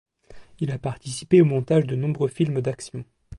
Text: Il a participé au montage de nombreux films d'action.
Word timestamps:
Il 0.59 0.71
a 0.71 0.79
participé 0.79 1.41
au 1.41 1.45
montage 1.45 1.85
de 1.85 1.95
nombreux 1.95 2.27
films 2.27 2.59
d'action. 2.61 3.05